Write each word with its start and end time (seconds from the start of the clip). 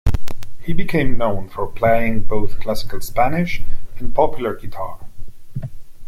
He 0.63 0.73
became 0.73 1.15
known 1.15 1.47
for 1.47 1.67
playing 1.67 2.21
both 2.23 2.59
classical 2.59 3.01
Spanish 3.01 3.61
and 3.99 4.15
popular 4.15 4.55
guitar. 4.55 5.01